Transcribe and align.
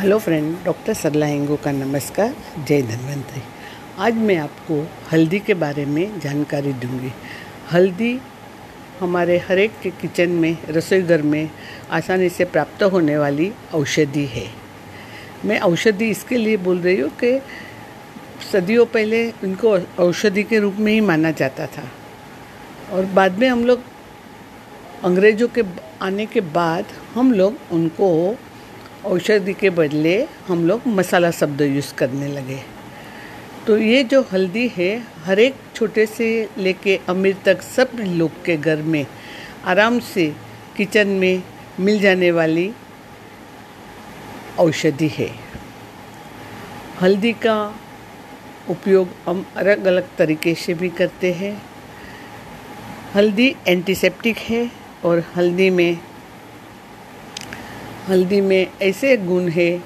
Hello 0.00 0.18
friend, 0.18 0.56
doctor 0.64 0.94
Sarla 0.94 1.26
Hengo 1.26 1.56
का 1.56 1.70
नमस्कार, 1.72 2.34
जय 2.68 2.82
धन्वंतरी। 2.82 3.42
आज 3.98 4.14
मैं 4.14 4.36
आपको 4.36 4.80
हल्दी 5.12 5.38
के 5.38 5.54
बारे 5.54 5.84
में 5.84 6.20
जानकारी 6.20 6.72
दूँगी। 6.72 7.12
हल्दी 7.70 8.20
हमारे 9.00 9.38
हर 9.38 9.58
एक 9.58 9.78
के 9.82 9.90
किचन 9.90 10.30
में, 10.30 10.58
रसोई 10.68 11.02
घर 11.02 11.22
में 11.22 11.50
आसानी 11.90 12.28
से 12.28 12.44
प्राप्त 12.44 12.82
होने 12.82 13.16
वाली 13.18 13.50
औषधि 13.74 14.24
है। 14.26 14.46
मैं 15.44 15.60
औषधि 15.60 16.10
इसके 16.10 16.36
लिए 16.36 16.56
बोल 16.56 16.80
रही 16.80 17.00
हूँ 17.00 17.10
कि 17.16 17.40
सदियों 18.52 18.86
पहले 18.86 19.26
इनको 19.44 19.76
औषधि 20.04 20.42
के 20.42 20.58
रूप 20.58 20.76
में 20.78 20.92
ही 20.92 21.00
माना 21.00 21.30
जाता 21.30 21.66
था। 21.66 21.90
और 22.92 23.04
बाद 23.04 23.38
में 23.38 23.48
हम 23.48 23.64
लोग 23.64 23.80
अंग्रेज़ों 25.04 25.48
के 25.48 25.62
आने 26.02 26.26
के 26.26 26.40
बाद 26.40 26.84
हम 27.14 27.32
लोग 27.32 27.56
उनको 27.72 28.36
औषधि 29.06 29.52
के 29.54 29.70
बदले 29.70 30.14
हम 30.46 30.66
लोग 30.66 30.86
मसाला 30.86 31.30
शब्द 31.30 31.60
यूज़ 31.60 31.92
करने 31.94 32.28
लगे। 32.28 32.58
तो 33.66 33.76
ये 33.78 34.02
जो 34.04 34.20
हल्दी 34.32 34.66
है, 34.68 34.90
हर 35.24 35.38
एक 35.38 35.54
छोटे 35.74 36.06
से 36.06 36.26
लेके 36.58 36.98
अमीर 37.08 37.36
तक 37.44 37.62
सब 37.62 37.90
लोग 38.00 38.44
के 38.44 38.56
घर 38.56 38.82
में 38.82 39.04
आराम 39.64 39.98
से 39.98 40.26
किचन 40.76 41.08
में 41.20 41.42
मिल 41.80 42.00
जाने 42.00 42.30
वाली 42.30 42.70
औषधि 44.58 45.08
है। 45.08 45.30
हल्दी 47.00 47.32
का 47.32 47.56
उपयोग 48.70 49.08
हम 49.26 49.44
अलग 49.56 49.84
अलग 49.84 50.16
तरीके 50.18 50.54
से 50.54 50.74
भी 50.74 50.88
करते 50.88 51.32
हैं। 51.32 51.54
हल्दी 53.14 53.54
एंटीसेप्टिक 53.68 54.38
है 54.38 54.70
और 55.04 55.22
हल्दी 55.36 55.70
में 55.70 55.98
हल्दी 58.08 58.40
में 58.40 58.66
ऐसे 58.82 59.16
गुण 59.16 59.48
है 59.48 59.82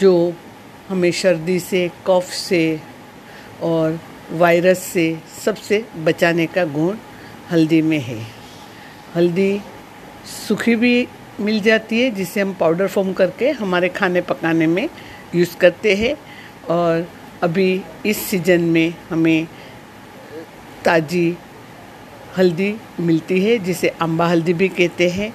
जो 0.00 0.32
हमें 0.88 1.10
सर्दी 1.12 1.58
से, 1.60 1.90
कफ 2.06 2.30
से 2.32 2.80
और 3.62 3.98
वायरस 4.30 4.78
से 4.84 5.04
सबसे 5.44 5.84
बचाने 6.04 6.46
का 6.46 6.64
गुण 6.64 6.96
हल्दी 7.50 7.80
में 7.82 7.98
है। 7.98 8.18
हल्दी 9.14 9.60
सूखी 10.26 10.74
भी 10.76 11.08
मिल 11.40 11.60
जाती 11.60 12.00
है, 12.00 12.10
जिसे 12.10 12.40
हम 12.40 12.54
पाउडर 12.54 12.86
फॉर्म 12.86 13.12
करके 13.12 13.50
हमारे 13.50 13.88
खाने 13.88 14.20
पकाने 14.20 14.66
में 14.66 14.88
यूज़ 15.34 15.56
करते 15.56 15.94
हैं 15.94 16.14
और 16.70 17.08
अभी 17.42 17.82
इस 18.06 18.18
सीज़न 18.22 18.60
में 18.60 18.94
हमें 19.10 19.46
ताज़ी 20.84 21.36
हल्दी 22.38 22.74
मिलती 23.00 23.40
है, 23.44 23.58
जिसे 23.58 23.88
अम्बा 24.00 24.26
हल्दी 24.26 24.52
भी 24.52 24.68
कहते 24.68 25.08
हैं। 25.10 25.32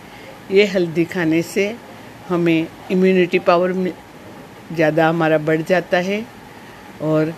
ये 0.52 0.66
हल्दी 0.66 1.04
खाने 1.06 1.42
से 1.42 1.76
हमें 2.30 2.68
इम्यूनिटी 2.92 3.40
पावर 3.40 3.74
ज़्यादा 4.74 5.08
हमारा 5.10 5.38
बढ़ 5.40 5.62
जाता 5.62 5.98
है। 6.00 6.24
और 7.02 7.34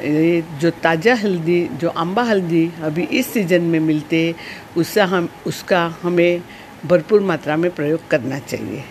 ये 0.00 0.42
जो 0.60 0.70
ताज़ा 0.82 1.14
हल्दी, 1.14 1.60
जो 1.80 1.88
अम्बा 1.88 2.22
हल्दी 2.22 2.70
अभी 2.84 3.02
इस 3.02 3.32
सीज़न 3.32 3.62
में 3.62 3.80
मिलते 3.80 4.24
हैं, 4.26 4.34
उससे 4.76 5.00
हम, 5.02 5.28
उसका 5.46 5.84
हमें 6.02 6.42
भरपूर 6.86 7.20
मात्रा 7.20 7.56
में 7.56 7.70
प्रयोग 7.74 8.08
करना 8.08 8.38
चाहिए। 8.38 8.84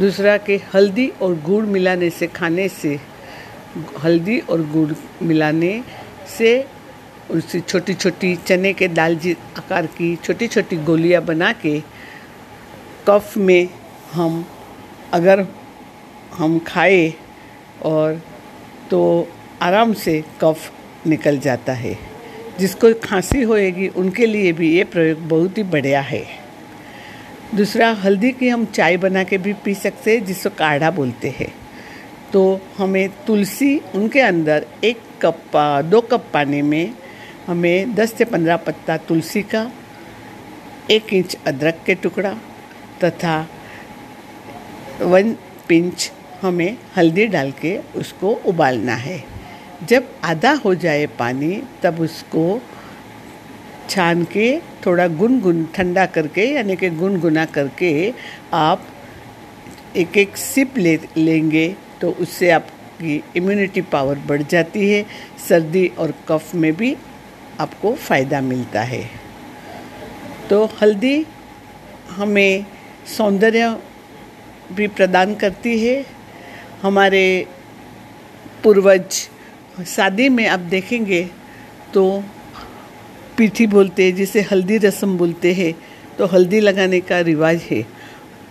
दूसरा 0.00 0.36
कि 0.38 0.60
हल्दी 0.74 1.06
और 1.22 1.34
गुड़ 1.42 1.64
मिलाने 1.66 2.10
से, 2.10 2.26
खाने 2.26 2.68
से, 2.68 2.98
हल्दी 4.04 4.38
और 4.40 4.62
गुड़ 4.70 4.92
मिलाने 5.22 5.82
से 6.38 6.64
उससे 7.30 7.60
छोटी 7.60 7.94
छोटी 7.94 8.34
चने 8.46 8.72
के 8.72 8.88
दाल 8.88 9.16
जी, 9.16 9.32
आकार 9.58 9.86
की 9.88 10.14
छोटी 10.16 10.46
छोटी 10.48 10.76
गोलियाँ 10.84 11.22
बना 11.24 11.52
के 11.52 11.78
कफ 13.08 13.36
में 13.36 13.68
हम 14.12 14.46
अगर 15.12 15.46
हम 16.34 16.58
खाए 16.58 17.14
और 17.82 18.22
तो 18.90 19.28
आराम 19.62 19.92
से 19.92 20.24
कफ 20.40 20.72
निकल 21.06 21.38
जाता 21.38 21.72
है। 21.72 21.98
जिसको 22.58 22.94
खांसी 22.94 23.42
होएगी, 23.42 23.88
उनके 23.88 24.26
लिए 24.26 24.52
भी 24.52 24.76
ये 24.76 24.84
प्रयोग 24.84 25.18
बहुत 25.18 25.58
ही 25.58 25.62
बढ़िया 25.62 26.00
है। 26.00 26.26
दूसरा, 27.54 27.90
हल्दी 27.90 28.32
की 28.32 28.48
हम 28.48 28.64
चाय 28.64 28.96
बना 28.96 29.24
के 29.24 29.38
भी 29.38 29.52
पी 29.52 29.74
सकते 29.74 30.16
हैं, 30.16 30.24
जिसको 30.24 30.50
काढ़ा 30.50 30.90
बोलते 30.90 31.28
हैं। 31.28 31.54
तो 32.32 32.60
हमें 32.78 33.08
तुलसी, 33.26 33.80
उनके 33.94 34.20
अंदर 34.20 34.66
एक 34.84 35.00
कप 35.22 35.82
दो 35.84 36.00
कप 36.00 36.26
पानी 36.34 36.62
में 36.62 36.94
हमें 37.46 37.94
10 37.94 38.12
से 38.12 38.24
15 38.24 38.56
पत्ता 38.56 38.96
तुलसी 38.96 39.42
का, 39.42 39.70
एक 40.90 41.14
इंच 41.14 41.36
अदरक 41.46 41.80
के 41.86 41.94
टुकड़ा 41.94 42.34
तथा 43.04 43.48
वन 45.02 45.32
पिंच 45.68 46.10
हमें 46.42 46.76
हल्दी 46.96 47.26
डाल 47.26 47.50
के 47.52 47.76
उसको 47.96 48.30
उबालना 48.46 48.94
है। 48.94 49.22
जब 49.88 50.08
आधा 50.24 50.52
हो 50.64 50.74
जाए 50.74 51.06
पानी, 51.18 51.62
तब 51.82 52.00
उसको 52.00 52.60
छान 53.88 54.24
के 54.24 54.58
थोड़ा 54.86 55.06
गुनगुन, 55.08 55.64
ठंडा 55.74 56.06
करके, 56.06 56.44
यानी 56.46 56.76
कि 56.76 56.90
गुनगुना 56.90 57.44
करके 57.44 58.12
आप 58.52 58.86
एक 59.96 60.16
एक 60.18 60.36
सिप 60.36 60.78
ले, 60.78 60.98
लेंगे 61.16 61.68
तो 62.00 62.10
उससे 62.10 62.50
आपकी 62.50 63.22
इम्यूनिटी 63.36 63.80
पावर 63.82 64.18
बढ़ 64.18 64.42
जाती 64.42 64.90
है। 64.90 65.04
सर्दी 65.48 65.86
और 65.98 66.14
कफ 66.28 66.54
में 66.54 66.72
भी 66.76 66.96
आपको 67.60 67.94
फ़ायदा 67.94 68.40
मिलता 68.40 68.82
है। 68.82 69.04
तो 70.50 70.64
हल्दी 70.82 71.26
हमें 72.10 72.66
सौंदर्य 73.16 73.76
भी 74.72 74.86
प्रदान 74.88 75.34
करती 75.34 75.78
है। 75.80 76.04
हमारे 76.82 77.24
पूर्वज 78.64 79.28
शादी 79.86 80.28
में 80.28 80.46
आप 80.46 80.60
देखेंगे 80.70 81.22
तो 81.94 82.02
पीठी 83.36 83.66
बोलते 83.66 84.04
हैं, 84.04 84.14
जिसे 84.14 84.40
हल्दी 84.42 84.76
रस्म 84.78 85.16
बोलते 85.18 85.52
हैं 85.54 85.72
तो 86.18 86.26
हल्दी 86.26 86.60
लगाने 86.60 87.00
का 87.00 87.20
रिवाज 87.20 87.60
है। 87.70 87.84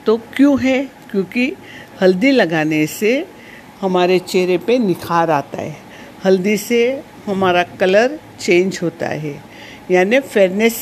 तो 0.06 0.18
क्यों 0.36 0.60
है? 0.62 0.84
क्योंकि 1.12 1.54
हल्दी 2.02 2.32
लगाने 2.32 2.86
से 2.88 3.12
हमारे 3.82 4.20
चेहरे 4.22 4.58
पे 4.58 4.78
निखार 4.78 5.30
आता 5.32 5.62
है। 5.62 5.76
हल्दी 6.26 6.56
से 6.58 6.80
हमारा 7.26 7.64
कलर 7.80 8.20
चेंज 8.40 8.80
होता 8.84 9.08
है। 9.08 9.36
यानी 9.92 10.20
फेयरनेस 10.20 10.76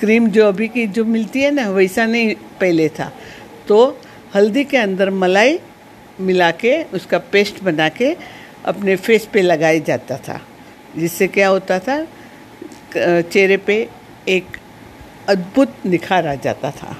क्रीम 0.00 0.26
जो 0.28 0.46
अभी 0.48 0.68
की 0.68 0.86
जो 0.86 1.04
मिलती 1.04 1.42
है 1.42 1.50
ना, 1.50 1.68
वैसा 1.70 2.06
नहीं 2.06 2.34
पहले 2.60 2.88
था। 2.88 3.12
तो 3.68 3.98
हल्दी 4.34 4.64
के 4.64 4.76
अंदर 4.76 5.10
मलाई 5.10 5.58
मिला 6.20 6.50
के 6.50 6.82
उसका 6.94 7.18
पेस्ट 7.32 7.62
बना 7.62 7.88
के 7.88 8.16
अपने 8.64 8.96
फेस 8.96 9.28
पे 9.32 9.42
लगाया 9.42 9.78
जाता 9.78 10.16
था। 10.18 10.40
जिससे 10.96 11.26
क्या 11.28 11.48
होता 11.48 11.78
था 11.78 12.04
चेहरे 12.94 13.56
पे 13.56 13.76
एक 14.28 14.56
अद्भुत 15.28 15.74
निखार 15.86 16.26
आ 16.26 16.34
जाता 16.34 16.70
था। 16.70 16.96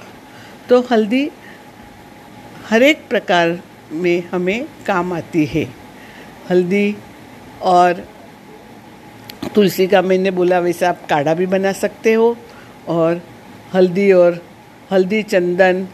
तो 0.69 0.81
हल्दी 0.91 1.29
हर 2.69 2.83
एक 2.83 3.09
प्रकार 3.09 3.59
में 3.93 4.23
हमें 4.31 4.65
काम 4.87 5.13
आती 5.13 5.45
है। 5.45 5.65
हल्दी 6.51 6.97
और 7.63 8.07
तुलसी 9.55 9.87
का 9.87 10.03
मैंने 10.03 10.31
बोला, 10.31 10.59
वैसे 10.59 10.87
आप 10.87 11.07
काढ़ा 11.07 11.35
भी 11.35 11.47
बना 11.47 11.73
सकते 11.73 12.13
हो। 12.13 12.37
और 12.89 13.23
हल्दी 13.75 14.11
और 14.13 14.43
हल्दी 14.91 15.23
चंदन 15.23 15.87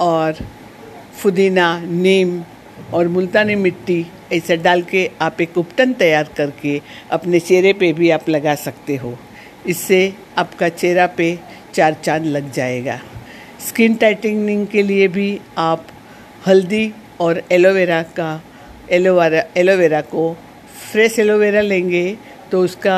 और 0.00 0.36
पुदीना 1.12 1.66
नीम 1.80 2.42
और 2.94 3.08
मुल्तानी 3.08 3.54
मिट्टी 3.54 4.04
ऐसा 4.32 4.54
डाल 4.62 4.82
के 4.82 5.10
आप 5.20 5.40
एक 5.40 5.58
उपटन 5.58 5.92
तैयार 5.92 6.28
करके 6.36 6.80
अपने 7.10 7.40
चेहरे 7.40 7.72
पे 7.72 7.92
भी 7.92 8.10
आप 8.10 8.28
लगा 8.28 8.54
सकते 8.54 8.96
हो। 8.96 9.16
इससे 9.66 10.00
आपका 10.38 10.68
चेहरा 10.68 11.06
पे 11.16 11.38
चार 11.74 11.96
चाँद 12.04 12.24
लग 12.26 12.50
जाएगा। 12.52 12.98
स्किन 13.60 13.94
टाइटनिंग 13.94 14.66
के 14.66 14.82
लिए 14.82 15.08
भी 15.08 15.28
आप 15.58 15.86
हल्दी 16.46 16.92
और 17.20 17.42
एलोवेरा 17.52 18.02
का, 18.02 18.42
एलोवेरा 18.90 19.44
एलोवेरा 19.56 20.00
को 20.00 20.32
फ्रेश 20.92 21.18
एलोवेरा 21.18 21.60
लेंगे 21.60 22.04
तो 22.50 22.62
उसका 22.64 22.96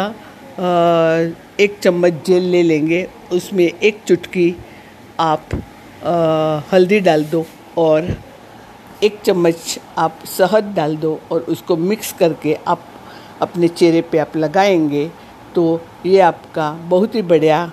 एक 1.60 1.78
चम्मच 1.82 2.12
जेल 2.26 2.42
ले 2.50 2.62
लेंगे। 2.62 3.06
उसमें 3.32 3.64
एक 3.64 3.98
चुटकी 4.06 4.54
आप 5.20 5.48
हल्दी 6.72 7.00
डाल 7.00 7.24
दो। 7.24 7.46
और 7.78 8.16
एक 9.02 9.20
चम्मच 9.24 9.78
आप 9.98 10.18
शहद 10.26 10.72
डाल 10.76 10.96
दो 10.96 11.20
और 11.32 11.40
उसको 11.40 11.76
मिक्स 11.76 12.12
करके 12.12 12.58
आप 12.68 12.84
अपने 13.42 13.68
चेहरे 13.68 14.00
पे 14.02 14.18
आप 14.18 14.36
लगाएँगे 14.36 15.10
तो 15.54 15.80
ये 16.06 16.20
आपका 16.20 16.70
बहुत 16.72 17.14
ही 17.14 17.22
बढ़िया 17.22 17.72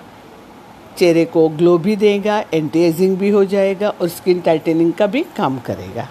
चेहरे 0.98 1.24
को 1.24 1.48
ग्लो 1.48 1.78
भी 1.78 1.96
देगा 1.96 2.38
एंटी 2.54 2.80
एजिंग 2.80 3.16
भी 3.18 3.28
हो 3.28 3.44
जाएगा 3.44 3.88
और 3.88 4.08
स्किन 4.08 4.40
टाइटनिंग 4.40 4.92
का 4.92 5.06
भी 5.06 5.22
काम 5.36 5.58
करेगा। 5.58 6.08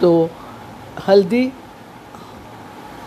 तो 0.00 0.30
हल्दी 1.08 1.52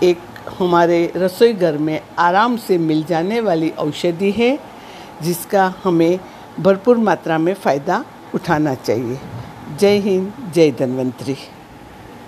एक 0.03 0.19
हमारे 0.59 1.11
रसोई 1.15 1.53
घर 1.53 1.77
में 1.77 1.99
आराम 2.19 2.57
से 2.57 2.77
मिल 2.77 3.03
जाने 3.03 3.39
वाली 3.39 3.69
औषधि 3.69 4.31
है, 4.31 4.59
जिसका 5.21 5.73
हमें 5.83 6.19
भरपूर 6.59 6.97
मात्रा 6.97 7.37
में 7.37 7.53
फ़ायदा 7.53 8.03
उठाना 8.35 8.75
चाहिए। 8.75 9.19
जय 9.79 9.97
हिंद 9.99 10.31
जय 10.53 10.71
धन्वंतरी। 10.71 11.35